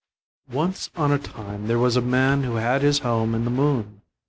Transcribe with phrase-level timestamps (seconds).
[0.51, 4.01] Once on a time there was a man who had his home in the moon.